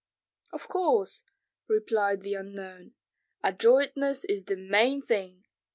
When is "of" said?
0.51-0.67